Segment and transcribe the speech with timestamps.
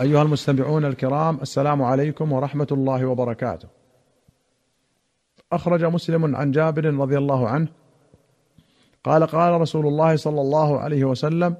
[0.00, 3.68] أيها المستمعون الكرام السلام عليكم ورحمة الله وبركاته.
[5.52, 7.68] أخرج مسلم عن جابر رضي الله عنه
[9.04, 11.56] قال قال رسول الله صلى الله عليه وسلم: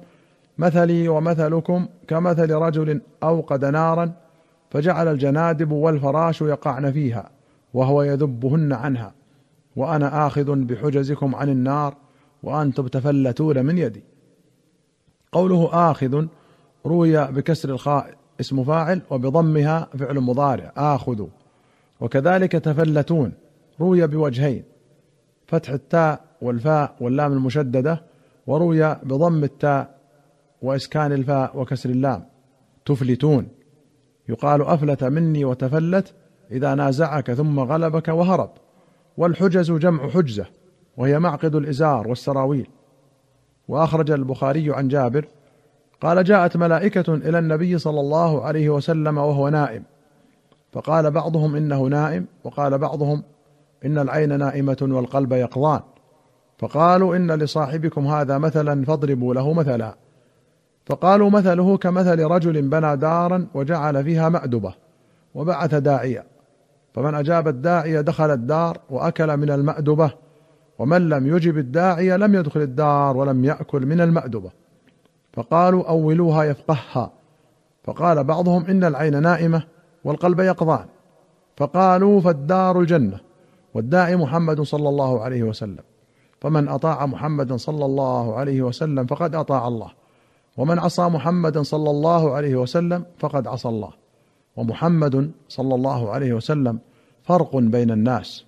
[0.57, 4.13] مثلي ومثلكم كمثل رجل أوقد نارا
[4.71, 7.29] فجعل الجنادب والفراش يقعن فيها
[7.73, 9.13] وهو يذبهن عنها
[9.75, 11.95] وأنا آخذ بحجزكم عن النار
[12.43, 14.03] وأنتم تفلتون من يدي.
[15.31, 16.25] قوله آخذ
[16.85, 20.71] روي بكسر الخاء اسم فاعل وبضمها فعل مضارع.
[20.77, 21.25] آخذ.
[21.99, 23.33] وكذلك تفلتون.
[23.81, 24.63] روي بوجهين.
[25.47, 28.01] فتح التاء والفاء واللام المشددة.
[28.47, 29.97] وروي بضم التاء
[30.61, 32.25] وإسكان الفاء وكسر اللام.
[32.85, 33.47] تفلتون.
[34.29, 36.13] يقال أفلت مني وتفلت
[36.51, 38.49] إذا نازعك ثم غلبك وهرب.
[39.17, 40.45] والحجز جمع حجزة.
[40.97, 42.67] وهي معقد الإزار والسراويل.
[43.67, 45.27] وأخرج البخاري عن جابر
[46.01, 49.83] قال جاءت ملائكة إلى النبي صلى الله عليه وسلم وهو نائم.
[50.71, 53.23] فقال بعضهم إنه نائم وقال بعضهم
[53.85, 55.79] إن العين نائمة والقلب يقظان.
[56.59, 59.95] فقالوا إن لصاحبكم هذا مثلا فاضربوا له مثلا.
[60.85, 64.73] فقالوا مثله كمثل رجل بنى دارا وجعل فيها مأدبة
[65.35, 66.23] وبعث داعيا.
[66.93, 70.11] فمن أجاب الداعي دخل الدار وأكل من المأدبة
[70.79, 74.51] ومن لم يجب الداعي لم يدخل الدار ولم يأكل من المأدبة.
[75.37, 77.11] فقالوا أولوها يفقهها.
[77.83, 79.63] فقال بعضهم إن العين نائمة
[80.03, 80.85] والقلب يقظان.
[81.57, 83.19] فقالوا فالدار الجنة.
[83.73, 85.83] والداعي محمد صلى الله عليه وسلم.
[86.41, 89.91] فمن أطاع محمدا صلى الله عليه وسلم فقد أطاع الله.
[90.57, 93.91] ومن عصى محمدا صلى الله عليه وسلم فقد عصى الله.
[94.55, 96.79] ومحمد صلى الله عليه وسلم
[97.23, 98.45] فرق بين الناس.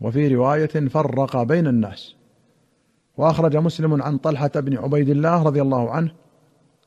[0.00, 2.14] وفي رواية فرق بين الناس.
[3.16, 6.10] وأخرج مسلم عن طلحة بن عبيد الله رضي الله عنه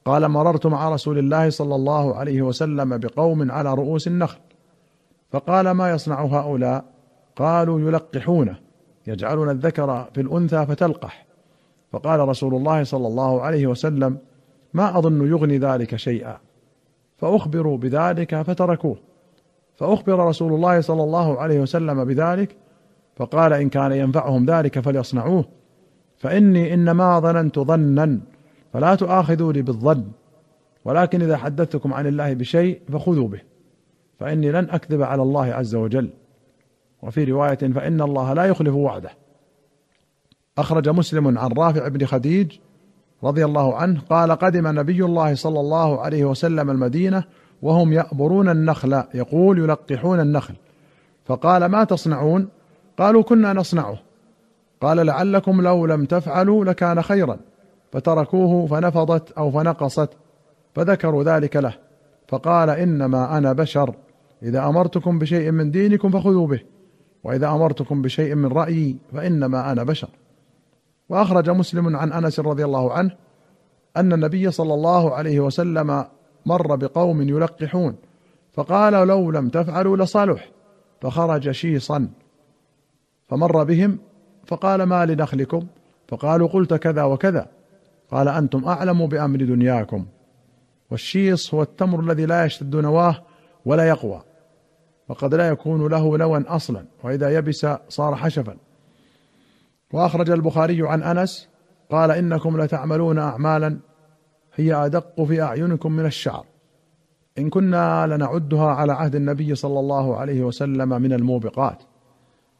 [0.05, 4.39] قال مررت مع رسول الله صلى الله عليه وسلم بقوم على رؤوس النخل
[5.31, 6.85] فقال ما يصنع هؤلاء؟
[7.35, 8.59] قالوا يلقحونه
[9.07, 11.25] يجعلون الذكر في الأنثى فتلقح.
[11.91, 14.17] فقال رسول الله صلى الله عليه وسلم
[14.73, 16.37] ما أظن يغني ذلك شيئا.
[17.17, 18.97] فأخبروا بذلك فتركوه.
[19.75, 22.55] فأخبر رسول الله صلى الله عليه وسلم بذلك
[23.15, 25.45] فقال إن كان ينفعهم ذلك فليصنعوه.
[26.19, 28.19] فإني إنما ظننت ظنا
[28.73, 30.05] فلا تؤاخذوني بالظن.
[30.85, 33.41] ولكن إذا حدثتكم عن الله بشيء فخذوا به
[34.19, 36.09] فإني لن أكذب على الله عز وجل.
[37.01, 39.09] وفي رواية فإن الله لا يخلف وعده.
[40.57, 42.51] أخرج مسلم عن رافع بن خديج
[43.23, 47.23] رضي الله عنه قال قدم نبي الله صلى الله عليه وسلم المدينة
[47.61, 50.53] وهم يأبرون النخل يقول يلقحون النخل.
[51.25, 52.47] فقال ما تصنعون؟
[52.97, 54.08] قالوا كنا نصنعه.
[54.81, 57.39] قال لعلكم لو لم تفعلوا لكان خيرا.
[57.91, 60.09] فتركوه فنفضت أو فنقصت
[60.75, 61.73] فذكروا ذلك له.
[62.27, 63.95] فقال إنما أنا بشر.
[64.43, 66.59] إذا أمرتكم بشيء من دينكم فخذوا به
[67.23, 70.09] وإذا أمرتكم بشيء من رأيي فإنما أنا بشر.
[71.09, 73.11] وأخرج مسلم عن أنس رضي الله عنه
[73.97, 76.05] أن النبي صلى الله عليه وسلم
[76.45, 77.95] مر بقوم يلقحون
[78.53, 80.49] فقال لو لم تفعلوا لصالح
[81.01, 82.07] فخرج شيصا.
[83.27, 83.99] فمر بهم
[84.49, 85.67] فقال ما لنخلكم
[86.07, 87.47] فقالوا قلت كذا وكذا.
[88.11, 90.05] قال أنتم أعلم بأمر دنياكم.
[90.91, 93.15] والشيص هو التمر الذي لا يشتد نواه
[93.65, 94.21] ولا يقوى
[95.09, 98.57] وقد لا يكون له نوى أصلا وإذا يبس صار حشفا.
[99.93, 101.49] وأخرج البخاري عن أنس
[101.91, 103.79] قال إنكم لتعملون اعمالا
[104.55, 106.45] هي أدق في أعينكم من الشعر.
[107.37, 111.83] إن كنا لنعدها على عهد النبي صلى الله عليه وسلم من الموبقات.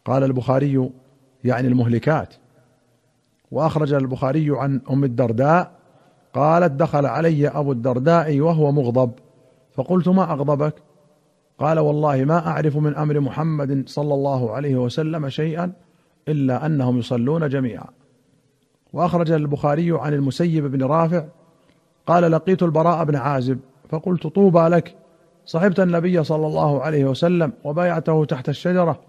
[0.06, 0.90] قال البخاري
[1.44, 2.34] يعني المهلكات.
[3.52, 5.72] وأخرج البخاري عن أم الدرداء
[6.34, 9.12] قالت دخل علي أبو الدرداء وهو مغضب.
[9.74, 10.74] فقلت ما أغضبك؟
[11.60, 15.72] قال والله ما أعرف من أمر محمد صلى الله عليه وسلم شيئا
[16.28, 17.88] إلا أنهم يصلون جميعا.
[18.94, 21.26] وأخرج البخاري عن المسيب بن رافع
[22.08, 23.60] قال لقيت البراء بن عازب.
[23.90, 24.96] فقلت طوبى لك.
[25.46, 29.00] صحبت النبي صلى الله عليه وسلم وبايعته تحت الشجرة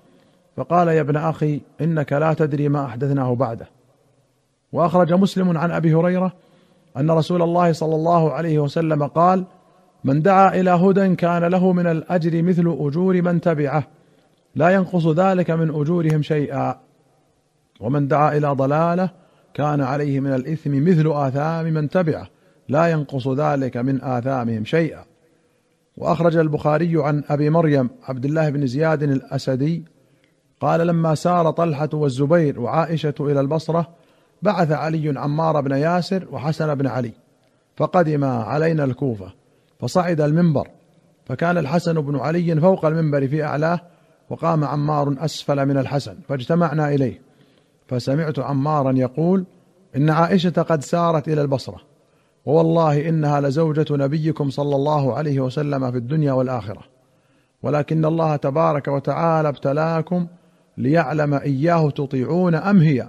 [0.57, 3.69] فقال يا ابن أخي إنك لا تدري ما أحدثناه بعده.
[4.73, 6.33] وأخرج مسلم عن أبي هريرة
[6.97, 9.45] أن رسول الله صلى الله عليه وسلم قال
[10.05, 13.87] من دعا إلى هدى كان له من الأجر مثل أجور من تبعه
[14.55, 16.81] لا ينقص ذلك من أجورهم شيئا.
[17.81, 19.11] ومن دعا إلى ضلاله
[19.55, 22.29] كان عليه من الإثم مثل آثام من تبعه
[22.69, 25.05] لا ينقص ذلك من آثامهم شيئا.
[25.97, 29.85] وأخرج البخاري عن أبي مريم عبد الله بن زياد الأسدي
[30.61, 33.89] قال لما سار طلحة والزبير وعائشة إلى البصرة
[34.43, 37.13] بعث علي عمار بن ياسر وحسن بن علي
[37.77, 39.33] فقدما علينا الكوفة
[39.81, 40.69] فصعد المنبر
[41.27, 43.81] فكان الحسن بن علي فوق المنبر في أعلاه
[44.31, 47.21] وقام عمار أسفل من الحسن فاجتمعنا إليه
[47.89, 49.45] فسمعت عمارا يقول
[49.97, 51.81] إن عائشة قد سارت إلى البصرة
[52.47, 56.83] ووالله إنها لزوجة نبيكم صلى الله عليه وسلم في الدنيا والآخرة
[57.63, 60.27] ولكن الله تبارك وتعالى ابتلاكم
[60.81, 63.09] ليعلم إياه تطيعون أم هي.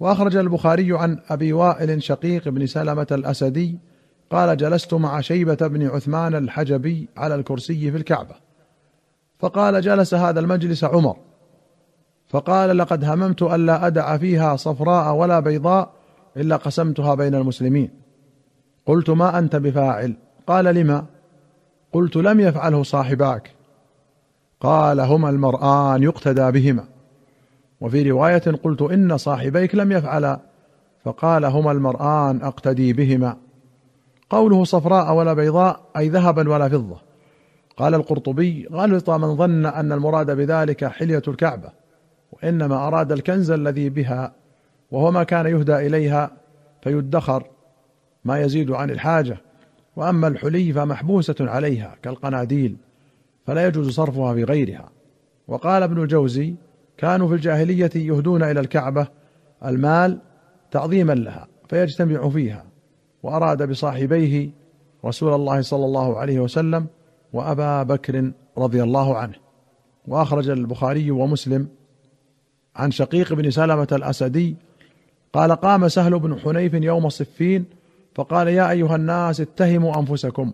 [0.00, 3.78] وأخرج البخاري عن أبي وائل شقيق بن سلمة الأسدي
[4.30, 8.34] قال جلست مع شيبة بن عثمان الحجبي على الكرسي في الكعبة.
[9.38, 11.16] فقال جلس هذا المجلس عمر.
[12.28, 15.92] فقال لقد هممت الا أدع فيها صفراء ولا بيضاء
[16.36, 17.90] إلا قسمتها بين المسلمين.
[18.86, 20.16] قلت ما أنت بفاعل؟
[20.46, 21.06] قال لما؟
[21.92, 23.57] قلت لم يفعله صاحباك.
[24.60, 26.84] قال هما المرآن يقتدى بهما.
[27.80, 30.40] وفي رواية قلت إن صاحبيك لم يفعلا
[31.04, 33.36] فقال هما المرآن أقتدي بهما.
[34.30, 37.00] قوله صفراء ولا بيضاء أي ذهبا ولا فضة.
[37.76, 41.68] قال القرطبي غلط من ظن أن المراد بذلك حلية الكعبة
[42.32, 44.32] وإنما أراد الكنز الذي بها
[44.90, 46.30] وهو ما كان يهدى إليها
[46.82, 47.44] فيدخر
[48.24, 49.38] ما يزيد عن الحاجة.
[49.96, 52.76] وأما الحلي فمحبوسة عليها كالقناديل.
[53.48, 54.90] فلا يجوز صرفها في غيرها.
[55.48, 56.54] وقال ابن الجوزي
[56.96, 59.08] كانوا في الجاهلية يهدون إلى الكعبة
[59.64, 60.18] المال
[60.70, 62.64] تعظيما لها فيجتمع فيها.
[63.22, 64.50] وأراد بصاحبيه
[65.04, 66.86] رسول الله صلى الله عليه وسلم
[67.32, 69.34] وأبا بكر رضي الله عنه.
[70.08, 71.68] وأخرج البخاري ومسلم
[72.76, 74.56] عن شقيق بن سلمة الأسدي
[75.32, 77.64] قال قام سهل بن حنيف يوم صفين
[78.14, 80.52] فقال يا أيها الناس اتهموا أنفسكم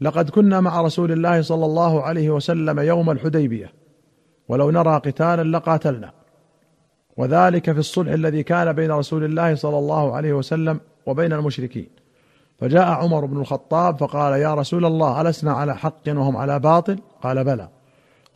[0.00, 3.72] لقد كنا مع رسول الله صلى الله عليه وسلم يوم الحديبية
[4.48, 6.12] ولو نرى قتالا لقاتلنا.
[7.16, 11.88] وذلك في الصلح الذي كان بين رسول الله صلى الله عليه وسلم وبين المشركين.
[12.58, 17.44] فجاء عمر بن الخطاب فقال يا رسول الله ألسنا على حق وهم على باطل؟ قال
[17.44, 17.68] بلى.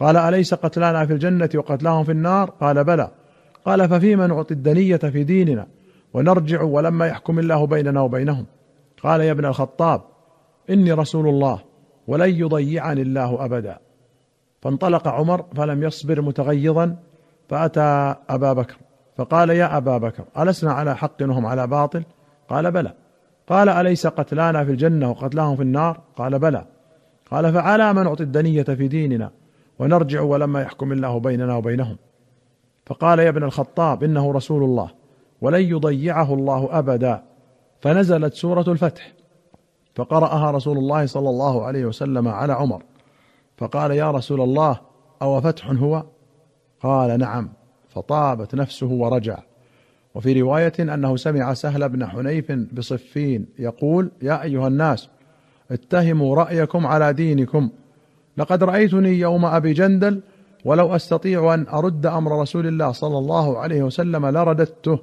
[0.00, 3.10] قال أليس قتلانا في الجنة وقتلاهم في النار؟ قال بلى.
[3.64, 5.66] قال ففيما نعطي الدنية في ديننا
[6.14, 8.46] ونرجع ولما يحكم الله بيننا وبينهم؟
[9.02, 10.11] قال يا ابن الخطاب
[10.70, 11.58] إني رسول الله
[12.06, 13.78] ولن يضيعني الله أبدا.
[14.62, 16.96] فانطلق عمر فلم يصبر متغيظا
[17.48, 18.76] فأتى أبا بكر.
[19.16, 22.04] فقال يا أبا بكر ألسنا على حق وهم على باطل؟
[22.48, 22.92] قال بلى.
[23.48, 26.64] قال أليس قتلانا في الجنة وقتلاهم في النار؟ قال بلى.
[27.30, 29.30] قال فعلى ما نعطي الدنية في ديننا
[29.78, 31.96] ونرجع ولما يحكم الله بيننا وبينهم.
[32.86, 34.90] فقال يا ابن الخطاب إنه رسول الله
[35.40, 37.22] ولن يضيعه الله أبدا.
[37.80, 39.12] فنزلت سورة الفتح.
[39.94, 42.82] فقرأها رسول الله صلى الله عليه وسلم على عمر
[43.56, 44.80] فقال يا رسول الله
[45.22, 46.04] أو فتح هو؟
[46.82, 47.48] قال نعم
[47.88, 49.38] فطابت نفسه ورجع.
[50.14, 55.08] وفي رواية أنه سمع سهل بن حنيف بصفين يقول يا أيها الناس
[55.70, 57.70] اتهموا رأيكم على دينكم.
[58.36, 60.20] لقد رأيتني يوم أبي جندل
[60.64, 64.98] ولو أستطيع أن أرد أمر رسول الله صلى الله عليه وسلم لرددته.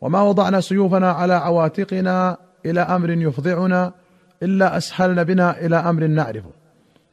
[0.00, 3.92] وما وضعنا سيوفنا على عواتقنا إلى أمر يفضعنا.
[4.42, 6.50] إلا أسهلنا بنا إلى أمر نعرفه.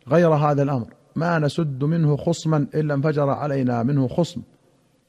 [0.07, 4.41] غير هذا الأمر ما نسد منه خصما الا انفجر علينا منه خصم.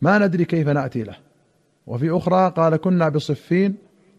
[0.00, 1.16] ما ندري كيف نأتي له.
[1.86, 3.76] وفي أخرى قال كنا بصفين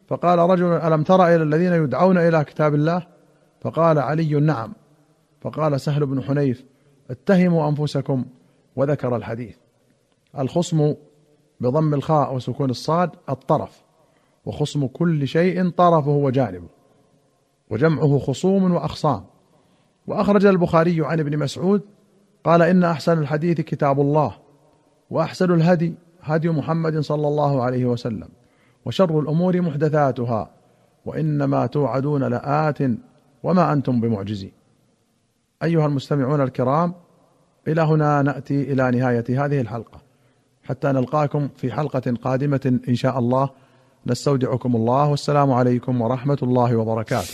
[0.08, 3.08] فقال رجل ألم تر إلى الذين يدعون إلى كتاب الله؟
[3.62, 4.74] فقال علي نعم.
[5.42, 6.66] فقال سهل بن حنيف
[7.10, 8.26] اتهموا أنفسكم
[8.76, 9.56] وذكر الحديث.
[10.40, 10.94] الخصم
[11.60, 13.84] بضم الخاء وسكون الصاد الطرف
[14.46, 16.68] وخصم كل شيء طرفه وجانبه.
[17.70, 19.24] وجمعه خصوم وأخصام
[20.08, 21.82] وأخرج البخاري عن ابن مسعود
[22.44, 24.36] قال إن أحسن الحديث كتاب الله
[25.10, 28.28] وأحسن الهدي هدي محمد صلى الله عليه وسلم
[28.86, 30.50] وشر الأمور محدثاتها
[31.06, 32.80] وانما توعدون لآت
[33.44, 34.52] وما أنتم بمعجزين.
[35.64, 36.94] أيها المستمعون الكرام
[37.68, 40.02] إلى هنا نأتي إلى نهاية هذه الحلقة
[40.64, 43.50] حتى نلقاكم في حلقة قادمة إن شاء الله
[44.08, 47.32] نستودعكم الله والسلام عليكم ورحمة الله وبركاته.